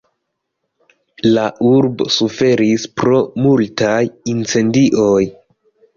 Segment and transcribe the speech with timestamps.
[1.35, 4.03] La urbo suferis pro multaj
[4.37, 5.23] incendioj.